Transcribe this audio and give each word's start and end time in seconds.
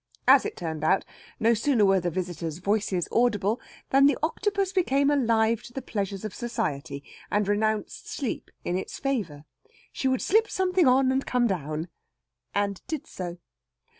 As 0.27 0.47
it 0.47 0.57
turned 0.57 0.83
out, 0.83 1.05
no 1.39 1.53
sooner 1.53 1.85
were 1.85 1.99
the 1.99 2.09
visitors' 2.09 2.57
voices 2.57 3.07
audible 3.11 3.61
than 3.91 4.07
the 4.07 4.17
Octopus 4.23 4.73
became 4.73 5.11
alive 5.11 5.61
to 5.61 5.73
the 5.73 5.81
pleasures 5.83 6.25
of 6.25 6.33
society, 6.33 7.03
and 7.29 7.47
renounced 7.47 8.09
sleep 8.09 8.49
in 8.65 8.79
its 8.79 8.97
favour. 8.97 9.45
She 9.91 10.07
would 10.07 10.23
slip 10.23 10.49
something 10.49 10.87
on 10.87 11.11
and 11.11 11.23
come 11.23 11.45
down, 11.45 11.87
and 12.55 12.81
did 12.87 13.05
so. 13.05 13.37